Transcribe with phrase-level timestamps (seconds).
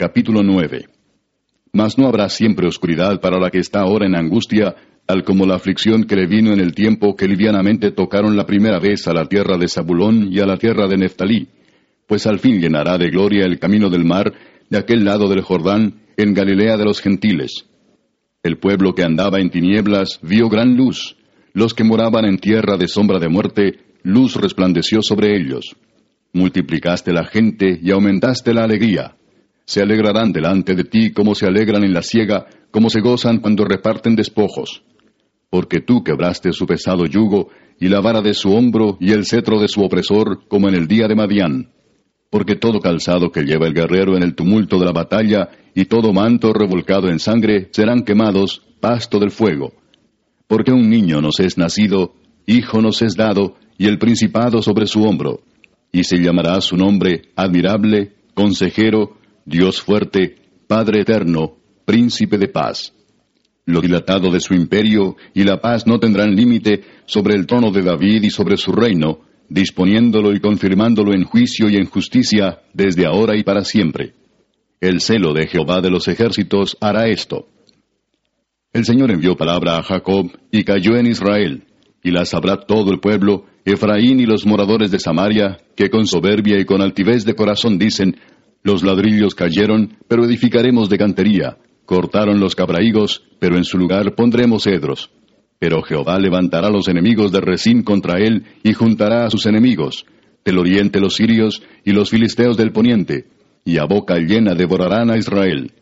[0.00, 0.86] Capítulo 9
[1.72, 4.76] Mas no habrá siempre oscuridad para la que está ahora en angustia,
[5.08, 8.78] al como la aflicción que le vino en el tiempo que livianamente tocaron la primera
[8.78, 11.48] vez a la tierra de Zabulón y a la tierra de Neftalí,
[12.06, 14.32] pues al fin llenará de gloria el camino del mar
[14.70, 17.66] de aquel lado del Jordán, en Galilea de los gentiles.
[18.44, 21.16] El pueblo que andaba en tinieblas vio gran luz,
[21.54, 25.74] los que moraban en tierra de sombra de muerte, luz resplandeció sobre ellos.
[26.32, 29.16] Multiplicaste la gente y aumentaste la alegría
[29.68, 33.66] se alegrarán delante de ti como se alegran en la siega, como se gozan cuando
[33.66, 34.82] reparten despojos.
[35.50, 39.60] Porque tú quebraste su pesado yugo, y la vara de su hombro, y el cetro
[39.60, 41.70] de su opresor, como en el día de Madián.
[42.30, 46.14] Porque todo calzado que lleva el guerrero en el tumulto de la batalla, y todo
[46.14, 49.74] manto revolcado en sangre, serán quemados, pasto del fuego.
[50.46, 52.14] Porque un niño nos es nacido,
[52.46, 55.42] hijo nos es dado, y el principado sobre su hombro.
[55.92, 59.17] Y se llamará su nombre admirable, consejero,
[59.48, 62.92] Dios fuerte, Padre eterno, príncipe de paz.
[63.64, 67.80] Lo dilatado de su imperio y la paz no tendrán límite sobre el trono de
[67.80, 73.38] David y sobre su reino, disponiéndolo y confirmándolo en juicio y en justicia desde ahora
[73.38, 74.12] y para siempre.
[74.82, 77.48] El celo de Jehová de los ejércitos hará esto.
[78.74, 81.64] El Señor envió palabra a Jacob y cayó en Israel,
[82.02, 86.60] y la sabrá todo el pueblo, Efraín y los moradores de Samaria, que con soberbia
[86.60, 88.14] y con altivez de corazón dicen,
[88.68, 91.56] los ladrillos cayeron, pero edificaremos de cantería.
[91.86, 95.10] Cortaron los cabraigos, pero en su lugar pondremos cedros.
[95.58, 100.04] Pero Jehová levantará los enemigos de Resín contra él y juntará a sus enemigos,
[100.44, 103.24] del oriente los sirios y los filisteos del poniente,
[103.64, 105.72] y a boca llena devorarán a Israel.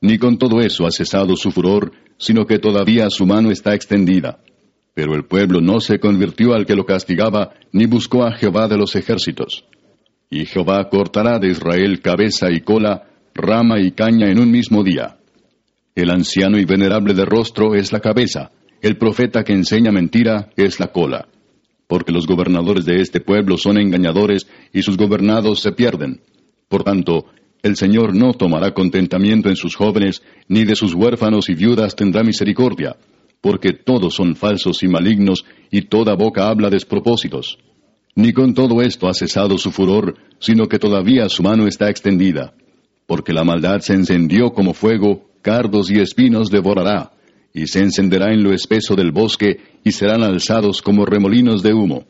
[0.00, 4.40] Ni con todo eso ha cesado su furor, sino que todavía su mano está extendida.
[4.92, 8.76] Pero el pueblo no se convirtió al que lo castigaba, ni buscó a Jehová de
[8.76, 9.64] los ejércitos.
[10.34, 13.04] Y Jehová cortará de Israel cabeza y cola,
[13.36, 15.16] rama y caña en un mismo día.
[15.94, 18.50] El anciano y venerable de rostro es la cabeza,
[18.82, 21.28] el profeta que enseña mentira es la cola.
[21.86, 26.20] Porque los gobernadores de este pueblo son engañadores y sus gobernados se pierden.
[26.68, 27.26] Por tanto,
[27.62, 32.24] el Señor no tomará contentamiento en sus jóvenes, ni de sus huérfanos y viudas tendrá
[32.24, 32.96] misericordia,
[33.40, 37.56] porque todos son falsos y malignos, y toda boca habla despropósitos.
[38.16, 42.54] Ni con todo esto ha cesado su furor, sino que todavía su mano está extendida.
[43.06, 47.10] Porque la maldad se encendió como fuego, cardos y espinos devorará,
[47.52, 52.04] y se encenderá en lo espeso del bosque, y serán alzados como remolinos de humo.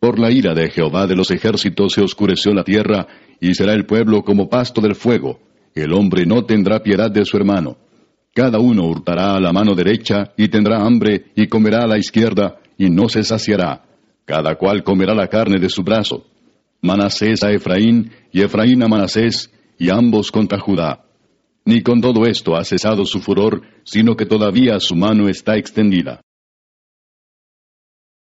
[0.00, 3.06] Por la ira de Jehová de los ejércitos se oscureció la tierra,
[3.40, 5.38] y será el pueblo como pasto del fuego.
[5.72, 7.78] El hombre no tendrá piedad de su hermano.
[8.34, 12.58] Cada uno hurtará a la mano derecha, y tendrá hambre, y comerá a la izquierda,
[12.76, 13.87] y no se saciará
[14.28, 16.26] cada cual comerá la carne de su brazo.
[16.82, 21.06] Manasés a Efraín, y Efraín a Manasés, y ambos contra Judá.
[21.64, 26.20] Ni con todo esto ha cesado su furor, sino que todavía su mano está extendida.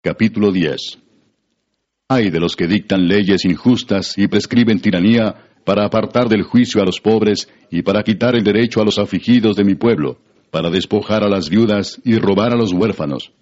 [0.03, 0.99] Capítulo 10
[2.11, 6.85] Hay de los que dictan leyes injustas y prescriben tiranía para apartar del juicio a
[6.85, 10.19] los pobres y para quitar el derecho a los afligidos de mi pueblo,
[10.51, 13.33] para despojar a las viudas y robar a los huérfanos.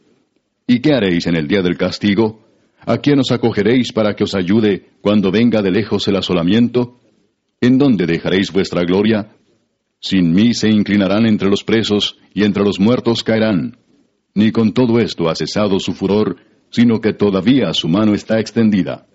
[0.68, 2.51] ¿Y qué haréis en el día del castigo?
[2.84, 7.00] ¿A quién os acogeréis para que os ayude cuando venga de lejos el asolamiento?
[7.60, 9.36] ¿En dónde dejaréis vuestra gloria?
[10.00, 13.78] Sin mí se inclinarán entre los presos, y entre los muertos caerán.
[14.34, 16.38] Ni con todo esto ha cesado su furor,
[16.70, 19.06] sino que todavía su mano está extendida.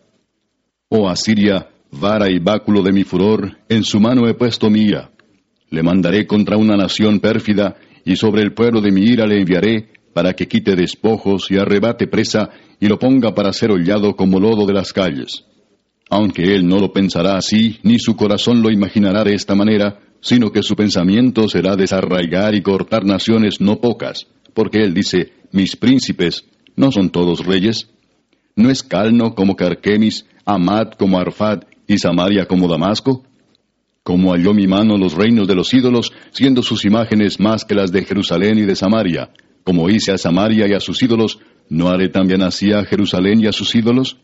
[0.88, 5.12] Oh Asiria, vara y báculo de mi furor, en su mano he puesto mi ira.
[5.70, 7.76] Le mandaré contra una nación pérfida,
[8.06, 12.08] y sobre el pueblo de mi ira le enviaré, para que quite despojos y arrebate
[12.08, 12.50] presa,
[12.80, 15.46] y lo ponga para ser hollado como lodo de las calles.
[16.10, 20.52] Aunque él no lo pensará así, ni su corazón lo imaginará de esta manera, sino
[20.52, 24.26] que su pensamiento será desarraigar y cortar naciones no pocas,
[24.56, 27.88] porque él dice, mis príncipes, ¿no son todos reyes?
[28.56, 33.24] ¿No es Calno como Carquemis, Amad como Arfad y Samaria como Damasco?
[34.02, 37.92] Como halló mi mano los reinos de los ídolos, siendo sus imágenes más que las
[37.92, 39.30] de Jerusalén y de Samaria,
[39.68, 43.48] como hice a Samaria y a sus ídolos, ¿no haré también así a Jerusalén y
[43.48, 44.16] a sus ídolos?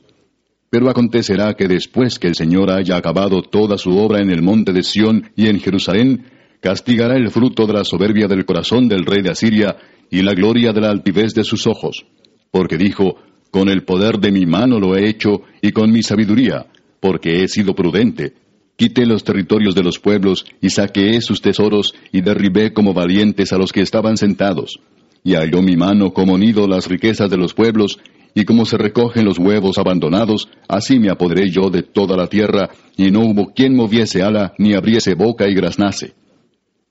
[0.70, 4.72] Pero acontecerá que después que el Señor haya acabado toda su obra en el monte
[4.72, 6.28] de Sión y en Jerusalén,
[6.62, 9.76] castigará el fruto de la soberbia del corazón del rey de Asiria
[10.10, 12.06] y la gloria de la altivez de sus ojos.
[12.50, 13.18] Porque dijo,
[13.52, 16.68] Con el poder de mi mano lo he hecho y con mi sabiduría,
[17.02, 18.32] porque he sido prudente.
[18.78, 23.58] Quité los territorios de los pueblos y saqueé sus tesoros y derribé como valientes a
[23.58, 24.80] los que estaban sentados.
[25.24, 28.00] Y halló mi mano como nido las riquezas de los pueblos,
[28.36, 32.70] y como se recogen los huevos abandonados, así me apoderé yo de toda la tierra,
[32.98, 36.14] y no hubo quien moviese ala, ni abriese boca y graznase.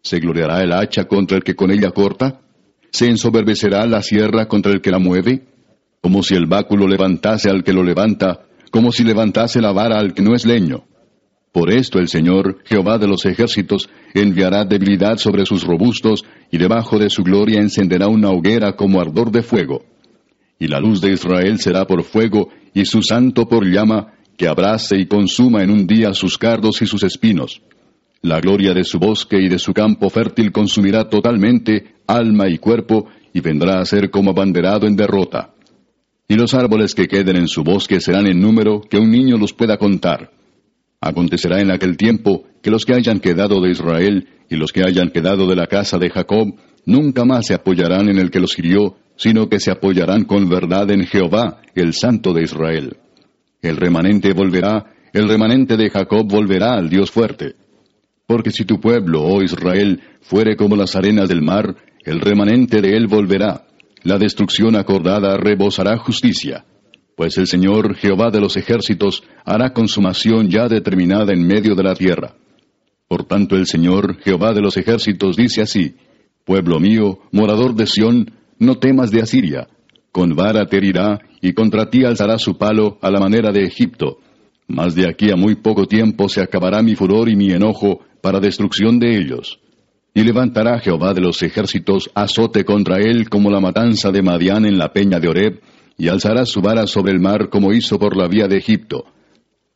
[0.03, 2.41] ¿Se gloriará el hacha contra el que con ella corta?
[2.91, 5.47] ¿Se ensoberbecerá la sierra contra el que la mueve?
[6.01, 10.15] Como si el báculo levantase al que lo levanta, como si levantase la vara al
[10.15, 10.85] que no es leño.
[11.53, 16.99] Por esto el Señor, Jehová de los ejércitos, enviará debilidad sobre sus robustos, y debajo
[16.99, 19.85] de su gloria encenderá una hoguera como ardor de fuego.
[20.59, 24.97] Y la luz de Israel será por fuego, y su santo por llama, que abrace
[24.97, 27.61] y consuma en un día sus cardos y sus espinos.
[28.23, 33.09] La gloria de su bosque y de su campo fértil consumirá totalmente alma y cuerpo,
[33.35, 35.51] y vendrá a ser como abanderado en derrota.
[36.29, 39.53] Y los árboles que queden en su bosque serán en número que un niño los
[39.53, 40.31] pueda contar.
[41.05, 45.11] Acontecerá en aquel tiempo que los que hayan quedado de Israel y los que hayan
[45.11, 46.55] quedado de la casa de Jacob
[46.87, 50.89] nunca más se apoyarán en el que los hirió, sino que se apoyarán con verdad
[50.93, 52.99] en Jehová, el Santo de Israel.
[53.61, 57.57] El remanente volverá, el remanente de Jacob volverá al Dios fuerte.
[58.25, 62.97] Porque si tu pueblo, oh Israel, fuere como las arenas del mar, el remanente de
[62.97, 63.67] él volverá.
[64.05, 66.65] La destrucción acordada rebosará justicia
[67.17, 71.95] pues el Señor Jehová de los ejércitos hará consumación ya determinada en medio de la
[71.95, 72.35] tierra.
[73.09, 75.97] Por tanto el Señor Jehová de los ejércitos dice así,
[76.45, 79.69] Pueblo mío, morador de Sión, no temas de Asiria,
[80.11, 84.19] con vara te herirá, y contra ti alzará su palo a la manera de Egipto.
[84.67, 88.41] Mas de aquí a muy poco tiempo se acabará mi furor y mi enojo para
[88.41, 89.59] destrucción de ellos.
[90.15, 94.79] Y levantará Jehová de los ejércitos azote contra él como la matanza de Madián en
[94.79, 95.61] la peña de Oreb,
[95.97, 99.05] y alzará su vara sobre el mar como hizo por la vía de Egipto.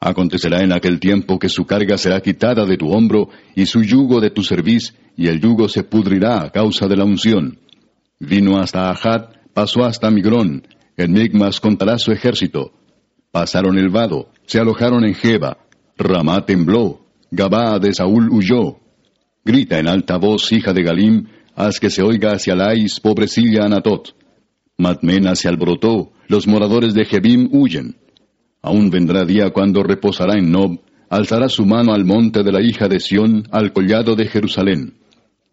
[0.01, 4.21] Acontecerá en aquel tiempo que su carga será quitada de tu hombro y su yugo
[4.21, 7.59] de tu cerviz, y el yugo se pudrirá a causa de la unción.
[8.19, 10.67] Vino hasta Ajat, pasó hasta Migrón,
[10.97, 12.73] en Migmas contará su ejército.
[13.31, 15.59] Pasaron el vado, se alojaron en Jeba,
[15.97, 18.79] Ramá tembló, Gabá de Saúl huyó.
[19.45, 24.15] Grita en alta voz, hija de Galim, haz que se oiga hacia Lais, pobrecilla Anatot.
[24.79, 27.97] Matmena se alborotó, los moradores de Jebim huyen.
[28.61, 32.87] Aún vendrá día cuando reposará en Nob, alzará su mano al monte de la hija
[32.87, 34.99] de Sión, al collado de Jerusalén.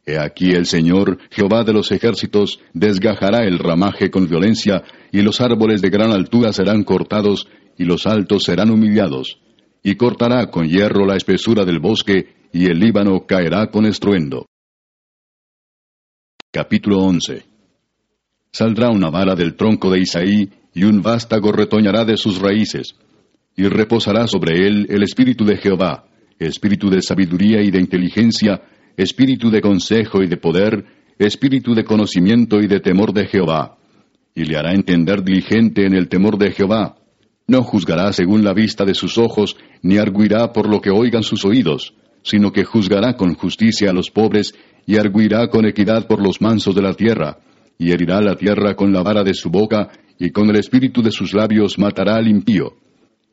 [0.05, 5.39] He aquí el Señor, Jehová de los ejércitos, desgajará el ramaje con violencia, y los
[5.39, 7.47] árboles de gran altura serán cortados,
[7.77, 9.39] y los altos serán humillados.
[9.83, 14.47] Y cortará con hierro la espesura del bosque, y el Líbano caerá con estruendo.
[16.51, 17.52] Capítulo 11
[18.53, 22.95] Saldrá una vara del tronco de Isaí, y un vástago retoñará de sus raíces.
[23.55, 26.05] Y reposará sobre él el espíritu de Jehová,
[26.37, 28.61] espíritu de sabiduría y de inteligencia,
[28.95, 30.85] espíritu de consejo y de poder,
[31.17, 33.77] espíritu de conocimiento y de temor de Jehová.
[34.35, 36.97] Y le hará entender diligente en el temor de Jehová.
[37.47, 41.43] No juzgará según la vista de sus ojos, ni arguirá por lo que oigan sus
[41.43, 44.53] oídos, sino que juzgará con justicia a los pobres,
[44.85, 47.39] y arguirá con equidad por los mansos de la tierra
[47.77, 49.89] y herirá la tierra con la vara de su boca,
[50.19, 52.73] y con el espíritu de sus labios matará al impío.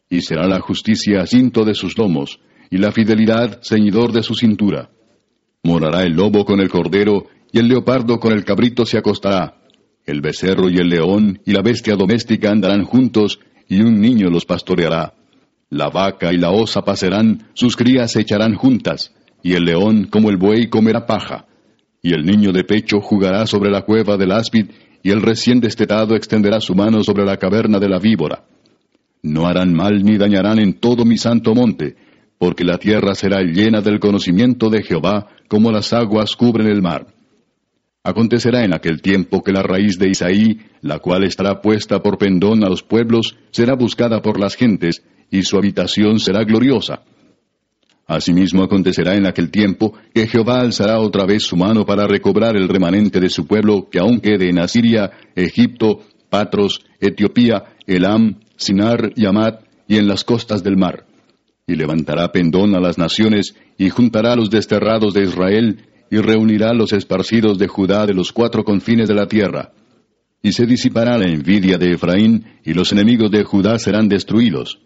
[0.09, 4.91] Y será la justicia cinto de sus lomos, y la fidelidad ceñidor de su cintura.
[5.63, 9.57] Morará el lobo con el cordero, y el leopardo con el cabrito se acostará.
[10.05, 14.47] El becerro y el león y la bestia doméstica andarán juntos, y un niño los
[14.47, 15.15] pastoreará.
[15.69, 20.31] La vaca y la osa pasarán, sus crías se echarán juntas, y el león como
[20.31, 21.47] el buey comerá paja
[22.03, 24.67] y el niño de pecho jugará sobre la cueva del áspid,
[25.03, 28.45] y el recién destetado extenderá su mano sobre la caverna de la víbora.
[29.23, 31.97] No harán mal ni dañarán en todo mi santo monte,
[32.39, 37.07] porque la tierra será llena del conocimiento de Jehová, como las aguas cubren el mar.
[38.03, 42.65] Acontecerá en aquel tiempo que la raíz de Isaí, la cual estará puesta por pendón
[42.65, 47.03] a los pueblos, será buscada por las gentes, y su habitación será gloriosa.
[48.11, 52.69] Asimismo acontecerá en aquel tiempo que Jehová alzará otra vez su mano para recobrar el
[52.69, 59.27] remanente de su pueblo que aún quede en Asiria, Egipto, Patros, Etiopía, Elam, Sinar y
[59.27, 61.07] Amat, y en las costas del mar.
[61.69, 65.79] Y levantará pendón a las naciones, y juntará a los desterrados de Israel,
[66.11, 69.71] y reunirá los esparcidos de Judá de los cuatro confines de la tierra.
[70.43, 74.81] Y se disipará la envidia de Efraín, y los enemigos de Judá serán destruidos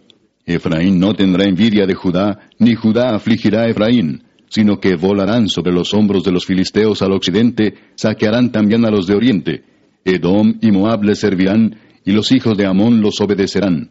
[0.46, 5.72] Efraín no tendrá envidia de Judá, ni Judá afligirá a Efraín, sino que volarán sobre
[5.72, 9.64] los hombros de los filisteos al occidente, saquearán también a los de oriente.
[10.04, 13.90] Edom y Moab les servirán, y los hijos de Amón los obedecerán.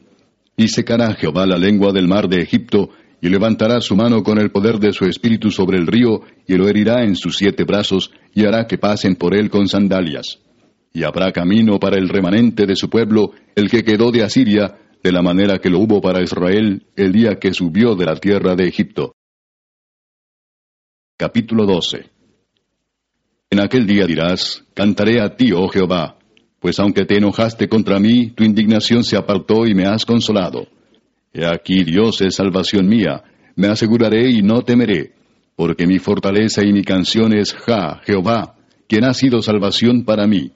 [0.56, 4.52] Y secará Jehová la lengua del mar de Egipto, y levantará su mano con el
[4.52, 8.46] poder de su espíritu sobre el río, y lo herirá en sus siete brazos, y
[8.46, 10.40] hará que pasen por él con sandalias.
[10.94, 15.12] Y habrá camino para el remanente de su pueblo, el que quedó de Asiria, de
[15.12, 18.70] la manera que lo hubo para Israel el día que subió de la tierra de
[18.70, 19.14] Egipto.
[21.18, 22.10] Capítulo 12
[23.50, 26.18] En aquel día dirás, Cantaré a ti, oh Jehová,
[26.62, 30.68] pues aunque te enojaste contra mí, tu indignación se apartó y me has consolado.
[31.34, 33.24] He aquí Dios es salvación mía,
[33.58, 35.12] me aseguraré y no temeré,
[35.58, 38.56] porque mi fortaleza y mi canción es Ja, Jehová,
[38.88, 40.54] quien ha sido salvación para mí.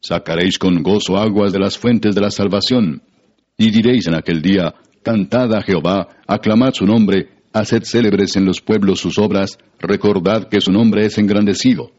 [0.00, 3.02] Sacaréis con gozo aguas de las fuentes de la salvación.
[3.56, 8.60] Y diréis en aquel día, Cantad a Jehová, aclamad su nombre, haced célebres en los
[8.60, 11.90] pueblos sus obras, recordad que su nombre es engrandecido.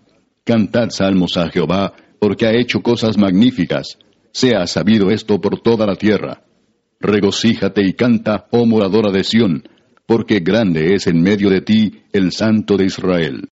[0.45, 3.97] Cantad salmos a Jehová, porque ha hecho cosas magníficas.
[4.31, 6.43] Sea sabido esto por toda la tierra.
[6.99, 9.63] Regocíjate y canta, oh moradora de Sión,
[10.05, 13.49] porque grande es en medio de ti el Santo de Israel.